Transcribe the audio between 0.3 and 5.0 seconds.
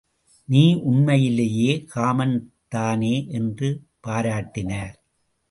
நீ உண்மையிலேயே காமன் தானே என்று பாராட்டினர்.